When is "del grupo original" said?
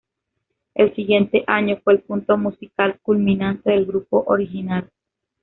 3.69-4.89